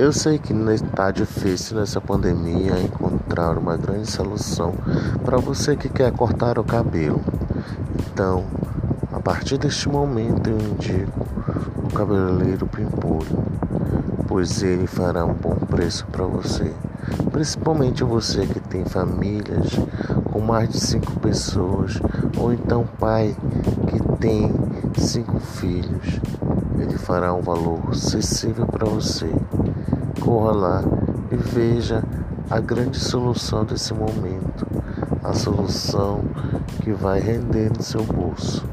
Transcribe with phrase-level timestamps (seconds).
[0.00, 4.72] Eu sei que está difícil nessa pandemia encontrar uma grande solução
[5.22, 7.20] para você que quer cortar o cabelo.
[8.10, 8.46] Então,
[9.12, 11.20] a partir deste momento eu indico
[11.84, 13.44] o cabeleireiro Pimpolho,
[14.26, 16.72] pois ele fará um bom preço para você.
[17.30, 19.78] Principalmente você que tem famílias
[20.32, 22.00] com mais de cinco pessoas,
[22.38, 23.36] ou então pai
[23.86, 24.50] que tem
[24.96, 26.18] cinco filhos.
[26.78, 29.30] Ele fará um valor acessível para você.
[30.18, 30.82] Corra lá
[31.30, 32.02] e veja
[32.50, 34.66] a grande solução desse momento,
[35.22, 36.22] a solução
[36.82, 38.66] que vai render no seu bolso.